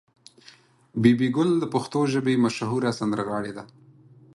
[1.01, 3.63] بي بي ګل د پښتو ژبې مشهوره سندرغاړې ده.